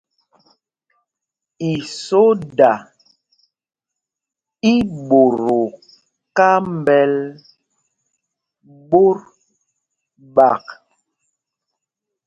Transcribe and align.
Isoda 1.73 2.71
í 4.73 4.73
mbot 4.89 5.37
o 5.57 5.59
kámbɛl 6.37 7.13
ɓot 8.89 9.19
ɓák. 10.35 10.65